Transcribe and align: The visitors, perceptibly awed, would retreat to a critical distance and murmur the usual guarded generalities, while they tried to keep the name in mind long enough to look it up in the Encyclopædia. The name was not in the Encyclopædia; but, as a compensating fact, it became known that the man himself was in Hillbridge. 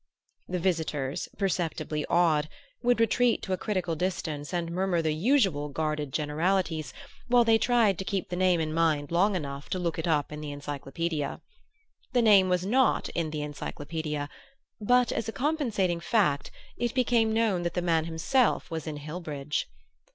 The 0.49 0.57
visitors, 0.57 1.29
perceptibly 1.37 2.07
awed, 2.07 2.49
would 2.81 2.99
retreat 2.99 3.43
to 3.43 3.53
a 3.53 3.57
critical 3.57 3.95
distance 3.95 4.51
and 4.51 4.71
murmur 4.71 4.99
the 4.99 5.13
usual 5.13 5.69
guarded 5.69 6.11
generalities, 6.11 6.91
while 7.27 7.43
they 7.43 7.59
tried 7.59 7.99
to 7.99 8.03
keep 8.03 8.29
the 8.29 8.35
name 8.35 8.59
in 8.59 8.73
mind 8.73 9.11
long 9.11 9.35
enough 9.35 9.69
to 9.69 9.77
look 9.77 9.99
it 9.99 10.07
up 10.07 10.31
in 10.31 10.41
the 10.41 10.49
Encyclopædia. 10.51 11.39
The 12.13 12.23
name 12.23 12.49
was 12.49 12.65
not 12.65 13.09
in 13.09 13.29
the 13.29 13.41
Encyclopædia; 13.41 14.27
but, 14.81 15.11
as 15.11 15.29
a 15.29 15.31
compensating 15.31 15.99
fact, 15.99 16.49
it 16.77 16.95
became 16.95 17.31
known 17.31 17.61
that 17.61 17.75
the 17.75 17.81
man 17.83 18.05
himself 18.05 18.71
was 18.71 18.87
in 18.87 18.97
Hillbridge. 18.97 19.65